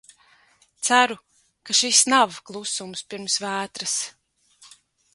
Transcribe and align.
Ceru, 0.87 1.17
ka 1.65 1.71
šis 1.81 2.01
nav 2.15 2.41
klusums 2.49 3.07
pirms 3.15 3.39
vētras. 3.47 3.99